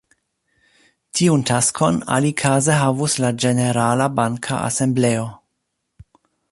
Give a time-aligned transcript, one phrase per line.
[1.19, 5.33] Tiun taskon alikaze havus la ĝenerala banka asembleo.